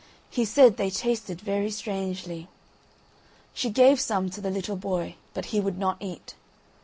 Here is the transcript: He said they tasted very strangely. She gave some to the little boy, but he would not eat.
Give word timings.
He 0.31 0.45
said 0.45 0.77
they 0.77 0.89
tasted 0.89 1.41
very 1.41 1.69
strangely. 1.69 2.47
She 3.53 3.69
gave 3.69 3.99
some 3.99 4.31
to 4.31 4.41
the 4.41 4.49
little 4.49 4.75
boy, 4.75 5.13
but 5.35 5.45
he 5.53 5.59
would 5.59 5.77
not 5.77 5.97
eat. 5.99 6.33